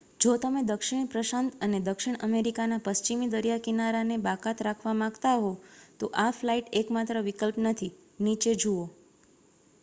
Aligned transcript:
જો 0.19 0.31
તમે 0.37 0.61
દક્ષિણ 0.63 1.07
પ્રશાંત 1.07 1.57
અને 1.59 1.79
દક્ષિણ 1.79 2.17
અમેરિકાના 2.19 2.79
પશ્ચિમી 2.79 3.27
દરિયાકિનારાને 3.27 4.17
બાકાત 4.19 4.61
રાખવા 4.61 4.95
માગતા 4.95 5.35
હો 5.37 5.51
તો 5.99 6.11
આ 6.17 6.31
ફ્લાઇટ 6.31 6.73
એકમાત્ર 6.73 7.21
વિકલ્પ 7.21 7.57
નથી. 7.59 7.91
નીચે 8.19 8.51
જુઓ 8.55 8.83